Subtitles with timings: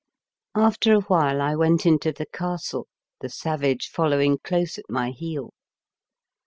[0.55, 2.87] After awhile I went into the castle,
[3.19, 5.51] the savage following close at my heel.